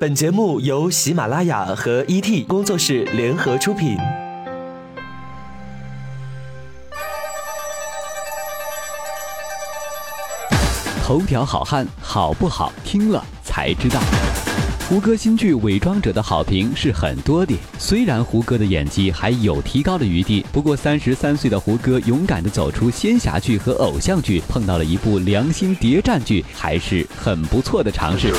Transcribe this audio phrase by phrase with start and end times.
[0.00, 3.98] 本节目由喜马拉雅和 ET 工作室联合出品。
[11.04, 12.72] 头条好汉好不好？
[12.82, 14.00] 听了才知道。
[14.90, 28.34] 胡歌新剧《伪装者》的好评是很多的，虽然胡歌的演技还有提高的余地，不过三十三岁的胡歌勇敢地走出仙侠剧和偶像剧，碰到了一部良心谍战剧，还是很不错的尝试。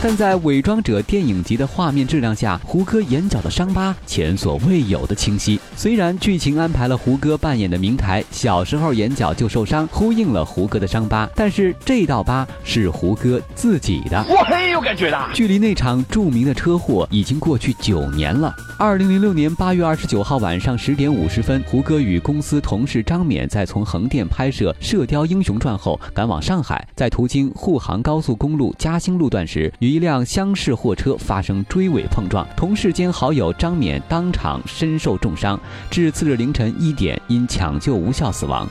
[0.00, 5.58] 但在《伪装者》电影级的画面质量下，胡歌眼角的伤疤前所未有的清晰。
[5.74, 14.24] 虽然剧情安排了胡歌扮演的明台小时候眼角就受伤，呼应了胡歌的伤疤，但是这道疤是胡歌自己的。
[14.28, 15.63] 我很有感觉的，距离。
[15.64, 18.54] 那场著名的车祸已经过去九年了。
[18.78, 35.58] 二零零六年八月二十九号晚上十点五十分，胡歌与公司同事张冕在从横店拍摄《射雕英雄传》后赶往上海，在途经沪杭高速公路嘉兴路段时，与一辆厢式货车发生追尾碰撞，同事兼好友张冕当场身受重伤，
[35.90, 38.68] 至次日凌晨一点因抢救无效死亡。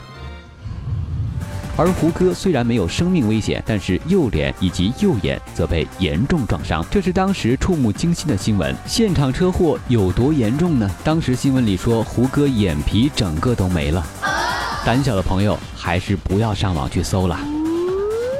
[1.76, 8.74] 而胡歌虽然没有生命危险，但是右脸以及右眼则被严重撞伤，这是当时触目惊心的新闻。
[8.86, 10.88] 现场车祸有多严重呢？
[11.02, 14.06] 当时新闻里说胡歌眼皮整个都没了，
[14.86, 17.38] 胆小的朋友还是不要上网去搜了。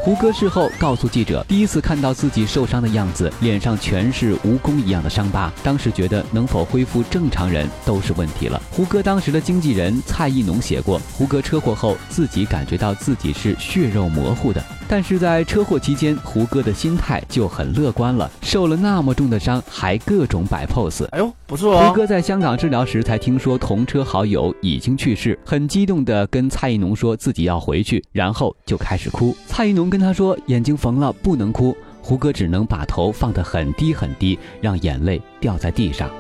[0.05, 8.61] 胡歌事后告诉记者，第一次看到自己受伤的样子，脸上全是蜈蚣一样的伤疤，当时觉得能否恢复正常人都是问题了。
[8.71, 14.63] 胡歌当时的经纪人蔡艺农写过，胡歌车祸后自己感觉到自己是血肉模糊的。
[14.89, 18.31] 但是在车祸期间，胡歌的心态就很乐观了。
[18.43, 21.07] 受了那么重的伤，还各种摆 pose。
[21.07, 21.89] 哎呦，不错哦！
[21.89, 29.37] 胡歌在香港治疗时才听说同车好友已经去世，很激动地跟蔡依农说自己要回去，然后就开始哭。
[29.47, 31.77] 蔡依农跟他说眼睛缝了，不能哭。
[32.03, 36.11] 胡歌只能把头放得很低很低，让眼泪掉在地上。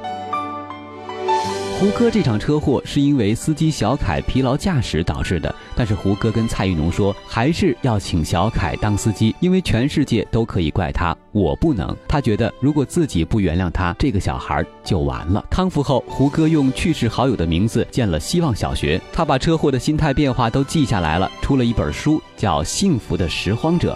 [1.84, 11.94] 胡歌这场车祸是因为司机小凯疲劳驾驶导致的，但是胡歌跟蔡玉农说，还是要请小凯当司机，因为全世界都可以怪他，我不能。
[12.08, 15.44] 他觉得如果自己不原谅他，这个小孩就完了。
[15.50, 23.94] 康复后，胡歌用去世好友的名字建了希望小学，他把车祸的心态变化都记下来了，出了一本书，叫《幸福的拾荒者》。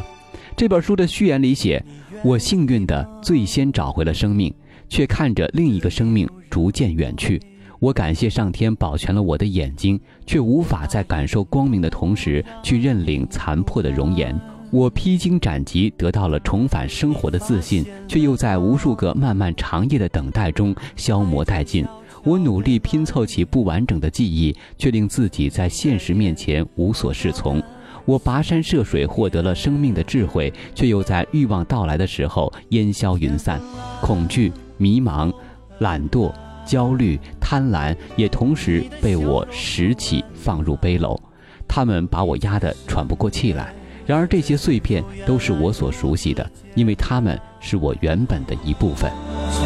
[0.54, 1.82] 这本书的序言里写
[2.22, 4.54] ：“我幸运的最先找回了生命，
[4.90, 7.40] 却看着另一个生命逐渐远去。”
[7.80, 14.38] 我感谢上天保全了我的眼睛，却无法在感受光明的同时去认领残破的容颜。
[14.70, 21.86] 我披荆斩棘，得到了重返生活的自信，却又在无数个漫漫长夜的等待中消磨殆尽。
[22.24, 27.62] 我努力拼凑起不完整的记忆，却令自己在现实面前无所适从。
[28.04, 33.60] 我跋山涉水获得了生命的智慧，却又在欲望到来的时候烟消云散。
[34.02, 35.32] 恐惧、迷茫、
[35.78, 36.32] 懒惰。
[36.68, 41.18] 焦虑、贪婪也同时被我拾起放入背篓，
[41.66, 43.74] 他们把我压得喘不过气来。
[44.04, 49.10] 然而这些碎片都是我所熟悉的，因为他们是我原本的一部分。
[49.50, 49.60] 只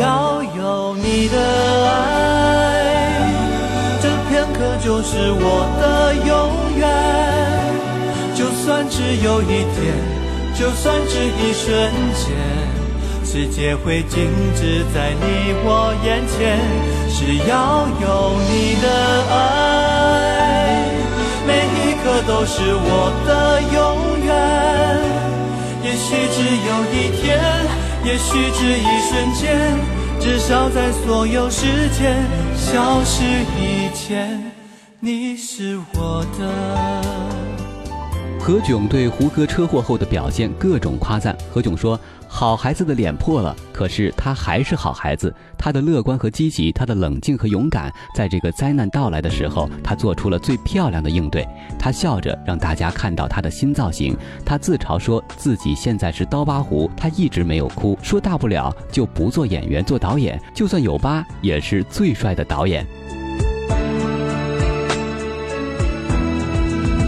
[0.00, 3.32] 要有你的爱，
[4.00, 6.82] 这片刻就是我的永远。
[8.34, 9.94] 就算只有一天，
[10.54, 12.81] 就算只一瞬间。
[13.24, 16.58] 世界会静止在你我眼前，
[17.08, 18.86] 只要有你的
[19.30, 20.86] 爱，
[21.46, 23.76] 每一刻都是我的永
[24.26, 24.30] 远。
[25.82, 26.36] 也许只
[26.68, 27.26] 有一天，
[28.04, 29.42] 也许只一瞬间，
[30.20, 32.22] 至少在所有时间
[32.54, 33.24] 消失
[33.56, 34.52] 以前，
[35.00, 37.41] 你是我的。
[38.44, 41.38] 何炅对胡歌车祸后的表现各种夸赞。
[41.48, 45.32] 何炅说：“好孩子的脸破了，可是他还是好孩子。
[45.56, 51.46] 他的乐观和积极，他的冷静和勇敢，在这个灾难到来的时候，他做出了最漂亮的应对。
[51.78, 54.16] 他笑着让大家看到他的新造型。
[54.44, 62.84] 他自嘲说自己现在是刀疤胡，他一直没有哭，说大不了就不做演员，做导演，就算有疤也是最帅的导演。”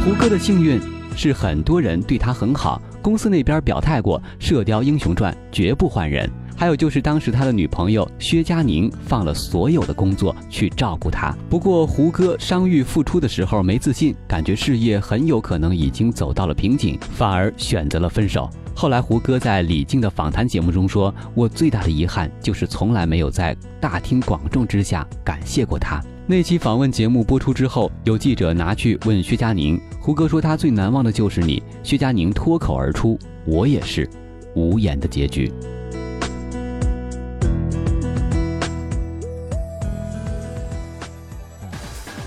[0.06, 0.93] 胡歌的幸运。
[1.16, 6.30] 是很多人对他很好，公司那边表态过，《射雕英雄传》绝不换人。
[6.56, 11.36] 还有就是当时他的女朋友薛佳凝放了所有的工作去照顾他。
[11.50, 18.48] 不过胡歌伤愈复出的时候没自信，感觉事业很有可能已经走到了瓶颈，反而选择了分手。
[18.72, 34.08] 后来胡歌在李静的访谈节目中说：“我最大的遗憾就是从来没有在大庭广众之下感谢过他。”那期访问节目播出之后有记者拿去问薛佳凝胡歌说他最难忘的就是你薛佳凝脱口而出我也是
[34.54, 35.52] 无言的结局。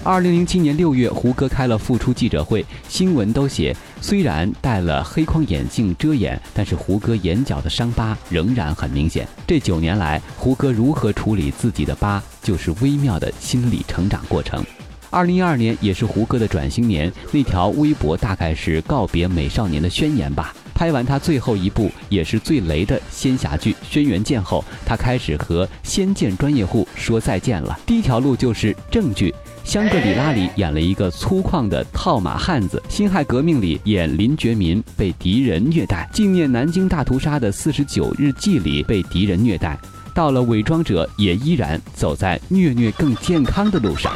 [0.03, 9.27] 二零零七年六月胡歌开了复出记者会新闻都写虽然戴了黑框眼镜遮掩，但是胡歌眼角的伤疤仍然很明显。
[9.45, 14.63] 这九年来，胡歌如何处理自己的疤，就是微妙的心理成长过程。
[15.09, 20.53] 二零一二年也是胡歌的转型年，那条微博大概是告别美少年的宣言吧。
[20.75, 27.79] 拍完他最后一部也是最雷的仙侠剧《轩辕剑》后，他开始和仙剑专业户说再见了。
[27.85, 29.31] 第一条路就是正剧，
[29.67, 39.77] 《香格里拉》里演了一个粗犷的套马汉子，《辛亥革命》里演林觉民被敌人虐待，《纪念南京大屠杀的四十九日记》里被敌人虐待，
[40.13, 44.13] 到了《伪装者》也依然走在虐虐更健康的路上。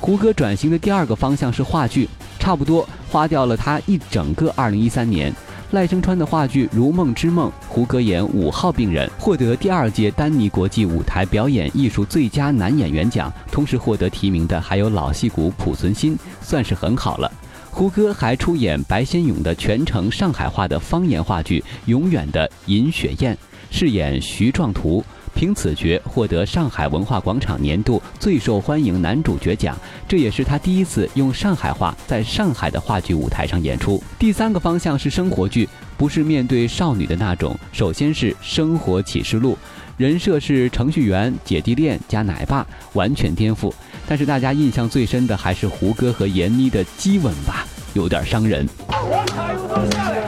[0.00, 2.08] 胡歌转型的第二个方向是话剧，
[2.40, 5.32] 差不多花掉了他一整个二零一三年。
[5.72, 13.32] 赖声川的话剧《如梦之梦》，胡歌演五号病人，获得第二届丹尼国际舞台表演艺术最佳男演员奖。
[13.50, 17.32] 同时获得提名的还有老戏骨濮存昕，算是很好了。
[17.70, 23.34] 胡歌还出演白先勇的全程上海话的方言话剧《永远的尹雪艳》，
[23.70, 25.02] 饰演徐壮图。
[25.34, 29.76] 凭此角获得上海文化广场年度最受欢迎男主角奖，
[30.06, 34.02] 这也是他第一次用上海话在上海的话剧舞台上演出。
[34.18, 37.58] 第三个方向是生活剧，不是面对少女的那种。
[37.72, 39.54] 首先是《生活启示录》，
[39.96, 43.72] 人设是程序员、姐弟恋加奶爸，完全颠覆。
[44.06, 47.66] 但是大家印象最深的还是胡歌和闫妮的激吻吧。
[47.94, 48.66] 有点伤人。《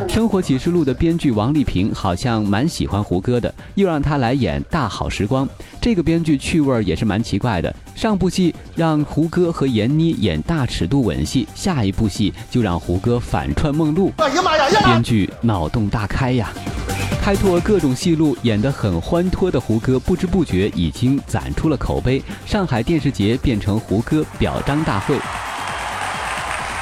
[0.08, 5.44] 生活启示录》的编剧王丽萍好像蛮喜欢胡歌的，又让他来演《大好时光》。
[5.80, 7.74] 这个编剧趣味也是蛮奇怪的。
[7.96, 14.12] 上部戏让胡歌和闫妮演大尺度吻戏，下一部戏就让胡歌反串梦露。
[14.18, 14.64] 哎呀妈呀！
[14.84, 16.48] 编剧脑洞大开呀！
[17.20, 22.22] 开拓各种戏路，演得很欢脱的胡歌，不知不觉已经攒出了口碑。
[22.46, 25.16] 上海电视节变成胡歌表彰大会。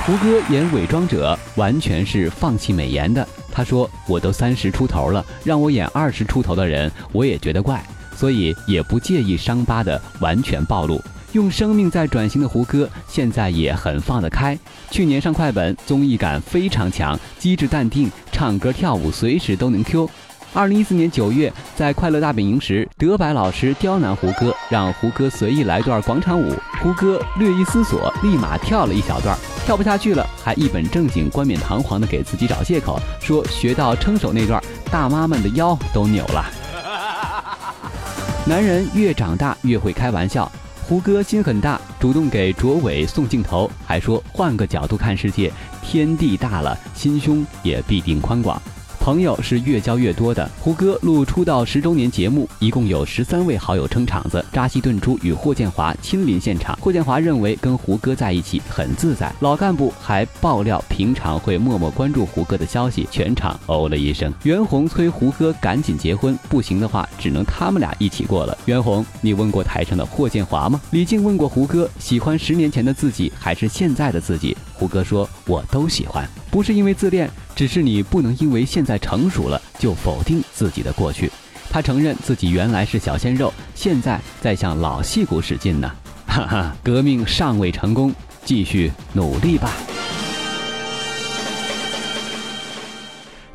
[0.04, 3.26] 胡歌演伪装者完全是放弃美颜的。
[3.50, 7.84] 他说：“我都三十出头了，让我演二十出头的人，我也觉得怪，
[8.16, 11.00] 所以也不介意伤疤的完全暴露。
[11.32, 14.58] 用生命在转型的胡歌，现在也很放得开。
[14.90, 20.08] 去年上快本，综艺感非常强，机智淡定，唱歌跳舞随时都能 Q。
[20.54, 36.44] 二零一四年九月，在快乐大本营时，德白老师刁难胡歌，让胡歌随意来段广场舞，胡歌略一思索，立马跳了一小段。”跳不下去了，还一本正经、冠冕堂皇的给自己找借口，说学到撑手那段，大妈们的腰都扭了。
[38.44, 40.50] 男人越长大越会开玩笑，
[40.84, 48.60] 胡歌心很大，主动给卓伟送镜头，还说换个角度看世界，天地大了，心胸也必定宽广。
[49.02, 50.48] 朋友是越交越多的。
[50.60, 56.78] 胡歌录出道十周年节目，一共有十三位好友撑场子，扎西顿珠与霍建华亲临现场。
[56.80, 59.34] 霍建华认为跟胡歌在一起很自在。
[59.40, 64.32] 老干部还爆料，平常会默默关注胡歌的消息，全场哦了一声。
[64.44, 68.56] 袁弘催胡歌赶紧结婚，不行的话只能他们俩一起过了。
[68.66, 70.80] 袁弘，你问过台上的霍建华吗？
[70.92, 74.56] 李静问过胡歌，喜欢十年前的自己还是现在的自己？
[74.82, 77.30] 胡歌说，我都喜欢，不是因为自恋。
[77.54, 81.30] 只是你不能因为现在成熟了就否定自己的过去。
[81.70, 85.88] 他承认自己原来是小鲜肉，现在在向老戏骨使劲呢。
[86.26, 88.12] 哈哈，革命尚未成功，
[88.44, 89.70] 继续努力吧。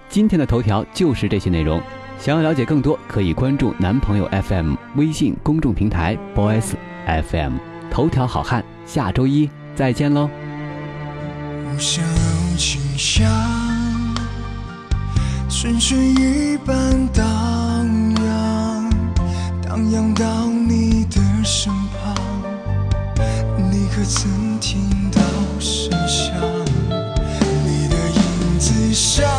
[0.07, 1.81] 今天的头条就是这些内容。
[2.17, 6.71] 想要了解更多，可以关注男朋友 FM 微信公众平台 Boys
[7.05, 7.57] FM
[7.91, 8.63] 头条好汉。
[8.85, 10.29] 下周一再见喽。
[11.77, 12.03] 好像
[12.57, 13.31] 清香，
[15.47, 17.23] 春水一般荡
[18.15, 18.89] 漾，
[19.61, 22.15] 荡漾到你的身旁。
[23.71, 25.21] 你可曾听到
[25.59, 26.33] 声响？
[27.63, 29.36] 你的影子像。